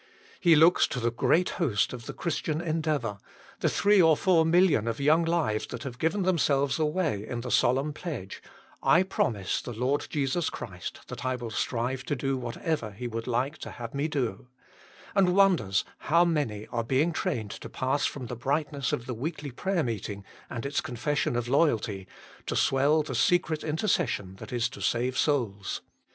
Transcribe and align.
He 0.39 0.55
looks 0.55 0.87
to 0.87 0.99
the 0.99 1.11
great 1.11 1.49
host 1.61 1.93
of 1.93 2.07
the 2.07 2.13
Christian 2.13 2.59
Endeavour, 2.59 3.19
the 3.59 3.69
three 3.69 4.01
or 4.01 4.17
four 4.17 4.43
million 4.43 4.87
of 4.87 4.99
young 4.99 5.23
lives 5.23 5.67
that 5.67 5.83
have 5.83 5.99
given 5.99 6.23
themselves 6.23 6.79
away 6.79 7.23
in 7.27 7.41
the 7.41 7.51
solemn 7.51 7.93
pledge," 7.93 8.41
I 8.97 9.03
promise 9.03 9.61
the 9.61 9.73
Lord 9.73 10.07
Jesus 10.09 10.49
Christ 10.49 11.01
that 11.09 11.23
I 11.23 11.35
will 11.35 11.51
strive 11.51 12.03
to 12.05 12.15
do 12.15 12.35
whatever 12.35 12.89
He 12.89 13.05
GOD 13.07 13.15
SEEKS 13.15 13.27
INTERCESSORS 13.27 13.77
177 13.77 14.39
would 14.39 14.39
like 14.41 14.47
to 14.47 14.49
have 14.55 15.27
me 15.27 15.27
do," 15.27 15.29
and 15.29 15.35
wonders 15.37 15.85
how 15.99 16.25
many 16.25 16.65
are 16.69 16.83
being 16.83 17.11
trained 17.13 17.51
to 17.51 17.69
pass 17.69 18.07
from 18.07 18.25
the 18.25 18.35
brightness 18.35 18.91
of 18.91 19.05
the 19.05 19.13
weekly 19.13 19.51
prayer 19.51 19.83
meeting 19.83 20.25
and 20.49 20.65
its 20.65 20.81
confession 20.81 21.35
of 21.35 21.47
loyalty, 21.47 22.07
to 22.47 22.55
swell 22.55 23.03
the 23.03 23.13
secret 23.13 23.63
intercession 23.63 24.37
that 24.37 24.51
is 24.51 24.67
to 24.69 24.81
save 24.81 25.15
souls. 25.15 25.81